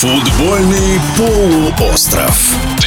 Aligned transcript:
Футбольный 0.00 1.00
полуостров. 1.16 2.77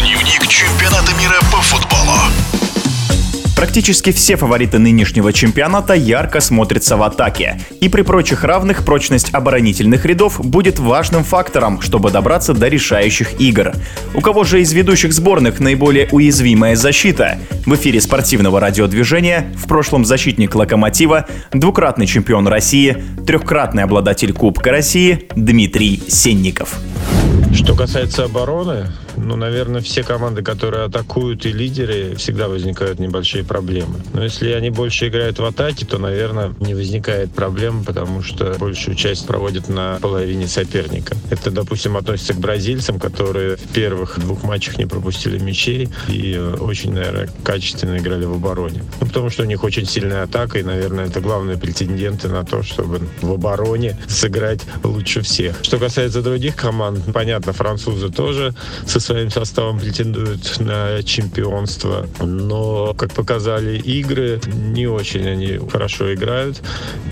Практически 3.62 4.12
все 4.12 4.38
фавориты 4.38 4.80
нынешнего 4.80 5.32
чемпионата 5.32 5.94
ярко 5.94 6.40
смотрятся 6.40 6.98
в 6.98 7.04
атаке. 7.04 7.62
И 7.80 7.90
при 7.90 8.02
прочих 8.02 8.44
равных 8.44 8.84
прочность 8.84 9.32
оборонительных 9.36 10.04
рядов 10.04 10.44
будет 10.44 10.80
важным 10.80 11.24
фактором, 11.24 11.80
чтобы 11.80 12.10
добраться 12.10 12.56
до 12.56 12.68
решающих 12.68 13.40
игр. 13.40 13.74
У 14.16 14.22
кого 14.22 14.46
же 14.46 14.62
из 14.62 14.74
ведущих 14.74 15.14
сборных 15.14 15.60
наиболее 15.60 16.10
уязвимая 16.12 16.76
защита? 16.76 17.38
В 17.68 17.76
эфире 17.76 18.02
спортивного 18.02 18.60
радиодвижения 18.60 19.54
в 19.56 19.68
прошлом 19.68 20.06
защитник 20.06 20.56
«Локомотива», 20.56 21.28
двукратный 21.54 22.08
чемпион 22.08 22.48
России, 22.48 23.04
трехкратный 23.28 23.84
обладатель 23.84 24.34
Кубка 24.34 24.72
России 24.72 25.28
Дмитрий 25.36 26.02
Сенников. 26.08 26.80
Что 27.54 27.76
касается 27.76 28.24
обороны, 28.24 28.88
ну, 29.24 29.36
наверное, 29.36 29.82
все 29.82 30.04
команды, 30.04 30.42
которые 30.42 30.86
атакуют 30.86 31.46
и 31.46 31.52
лидеры, 31.52 32.16
всегда 32.16 32.48
возникают 32.48 33.00
небольшие 33.00 33.44
проблемы. 33.44 34.00
Но 34.14 34.24
если 34.24 34.52
они 34.52 34.70
больше 34.70 35.08
играют 35.08 35.40
в 35.40 35.46
атаке, 35.46 35.86
то, 35.86 35.98
наверное, 35.98 36.54
не 36.60 36.74
возникает 36.74 37.32
проблем, 37.32 37.84
потому 37.84 38.24
что 38.24 38.56
большую 38.60 38.96
часть 38.96 39.28
проводят 39.28 39.70
на 39.70 40.00
половине 40.02 40.48
соперника. 40.48 41.16
Это, 41.30 41.52
допустим, 41.52 41.98
относится 41.98 42.34
к 42.34 42.38
бразильцам, 42.38 43.00
которые 43.00 43.58
в 43.58 43.68
первых 43.74 44.20
двух 44.20 44.44
матчах 44.44 44.78
не 44.78 44.86
пропустили 44.86 45.38
мячей 45.38 45.90
и 46.08 46.38
очень, 46.38 46.94
наверное, 46.94 47.30
качественно 47.44 47.98
играли 47.98 48.26
в 48.26 48.34
обороне. 48.34 48.84
Ну, 49.00 49.08
потому 49.08 49.30
что 49.30 49.44
у 49.44 49.46
них 49.46 49.64
очень 49.64 49.86
сильная 49.86 50.24
атака, 50.24 50.60
и, 50.60 50.64
наверное, 50.64 51.08
это 51.08 51.22
главные 51.22 51.58
претенденты 51.58 52.28
на 52.28 52.44
то, 52.44 52.64
чтобы 52.64 53.02
в 53.22 53.32
обороне 53.32 53.98
сыграть 54.08 54.62
лучше 54.84 55.22
всех. 55.22 55.60
Что 55.62 55.78
касается 55.78 56.22
других 56.22 56.56
команд, 56.56 57.00
понятно, 57.14 57.54
французы 57.54 58.10
тоже 58.10 58.54
со 58.86 59.00
своим 59.12 59.30
составом 59.30 59.78
претендуют 59.78 60.58
на 60.62 61.04
чемпионство. 61.04 62.08
Но, 62.22 62.94
как 62.94 63.14
показали 63.14 63.78
игры, 63.78 64.40
не 64.48 64.88
очень 64.88 65.28
они 65.28 65.60
хорошо 65.70 66.14
играют. 66.14 66.62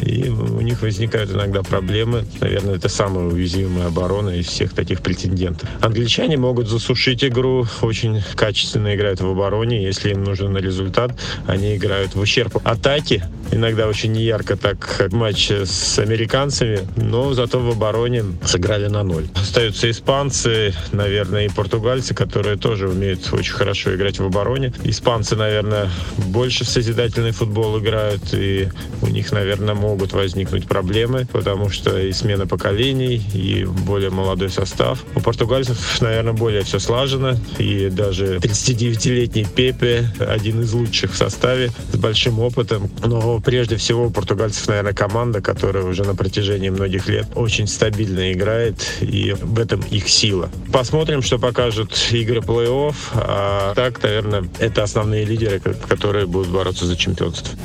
И 0.01 0.29
у 0.29 0.61
них 0.61 0.81
возникают 0.81 1.29
иногда 1.31 1.61
проблемы. 1.61 2.23
Наверное, 2.39 2.75
это 2.75 2.87
самая 2.87 3.25
уязвимая 3.25 3.87
оборона 3.87 4.29
из 4.29 4.47
всех 4.47 4.73
таких 4.73 5.01
претендентов. 5.01 5.67
Англичане 5.81 6.37
могут 6.37 6.69
засушить 6.69 7.21
игру, 7.25 7.67
очень 7.81 8.23
качественно 8.35 8.95
играют 8.95 9.19
в 9.19 9.27
обороне. 9.27 9.83
Если 9.83 10.11
им 10.11 10.23
нужен 10.23 10.55
результат, 10.55 11.11
они 11.47 11.75
играют 11.75 12.15
в 12.15 12.19
ущерб 12.21 12.61
атаки. 12.63 13.25
Иногда 13.51 13.87
очень 13.87 14.11
неярко 14.11 14.55
так 14.55 15.07
матч 15.11 15.51
с 15.51 15.97
американцами, 15.99 16.79
но 16.95 17.33
зато 17.33 17.59
в 17.59 17.69
обороне 17.69 18.23
сыграли 18.45 18.87
на 18.87 19.03
ноль. 19.03 19.27
Остаются 19.35 19.89
испанцы, 19.89 20.73
наверное, 20.91 21.45
и 21.45 21.49
португальцы 21.49 22.13
которые 22.13 22.57
тоже 22.57 22.89
умеют 22.89 23.31
очень 23.31 23.53
хорошо 23.53 23.95
играть 23.95 24.19
в 24.19 24.25
обороне. 24.25 24.73
Испанцы, 24.83 25.35
наверное, 25.35 25.89
больше 26.17 26.65
в 26.65 26.69
созидательный 26.69 27.31
футбол 27.31 27.79
играют, 27.79 28.33
и 28.33 28.69
у 29.01 29.07
них, 29.07 29.31
наверное, 29.31 29.73
могут 29.73 30.13
возникнуть 30.13 30.67
проблемы, 30.67 31.27
потому 31.31 31.69
что 31.69 31.97
и 31.97 32.11
смена 32.11 32.45
поколений, 32.45 33.21
и 33.33 33.65
более 33.65 34.09
молодой 34.09 34.49
состав. 34.49 35.03
У 35.15 35.21
португальцев, 35.21 36.01
наверное, 36.01 36.33
более 36.33 36.63
все 36.63 36.79
слажено, 36.79 37.35
и 37.57 37.89
даже 37.89 38.37
39-летний 38.37 39.45
Пепе 39.45 40.11
один 40.19 40.61
из 40.61 40.73
лучших 40.73 41.13
в 41.13 41.17
составе 41.17 41.71
с 41.91 41.97
большим 41.97 42.39
опытом. 42.39 42.89
Но 43.05 43.38
прежде 43.39 43.77
всего 43.77 44.05
у 44.05 44.09
португальцев, 44.09 44.67
наверное, 44.67 44.93
команда, 44.93 45.41
которая 45.41 45.83
уже 45.83 46.03
на 46.03 46.15
протяжении 46.15 46.69
многих 46.69 47.07
лет 47.07 47.27
очень 47.35 47.67
стабильно 47.67 48.31
играет, 48.31 48.85
и 49.01 49.35
в 49.39 49.59
этом 49.59 49.81
их 49.91 50.09
сила. 50.09 50.49
Посмотрим, 50.71 51.21
что 51.21 51.39
покажут 51.39 51.97
игры 52.11 52.39
плей-офф. 52.39 52.95
А 53.13 53.73
так, 53.75 54.01
наверное, 54.03 54.43
это 54.59 54.83
основные 54.83 55.25
лидеры, 55.25 55.59
которые 55.59 56.25
будут 56.25 56.49
бороться 56.49 56.85
за 56.85 56.95
чемпионство. 56.95 57.57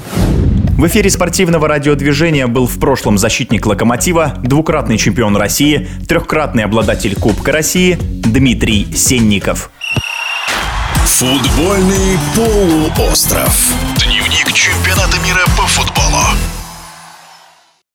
В 0.77 0.87
эфире 0.89 1.09
спортивного 1.09 1.69
радиодвижения 1.69 2.49
был 2.49 2.67
в 2.67 2.81
прошлом 2.81 3.17
защитник 3.17 3.65
«Локомотива», 3.65 4.35
двукратный 4.43 4.99
чемпион 4.99 5.37
России, 5.37 5.89
трехкратный 6.09 6.65
обладатель 6.65 7.15
Кубка 7.15 7.53
России 7.53 7.97
Дмитрий 8.01 8.93
Сенников. 8.93 9.71
Футбольный 11.07 12.19
полуостров. 12.35 13.94
Дневник 14.25 14.53
чемпионата 14.55 15.19
мира 15.21 15.45
по 15.55 15.67
футболу. 15.67 16.04